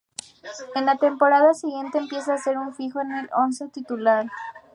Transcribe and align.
En 0.73 0.87
la 0.87 0.97
temporada 0.97 1.53
siguiente 1.53 1.99
empieza 1.99 2.33
a 2.33 2.37
ser 2.39 2.57
un 2.57 2.73
fijo 2.73 2.99
en 3.01 3.11
el 3.11 3.29
once 3.35 3.67
titular. 3.67 4.31